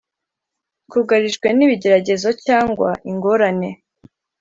twugarijwe 0.87 1.47
n’ibigeragezo 1.57 2.29
cyangwa 2.45 2.89
ingorane 3.11 3.69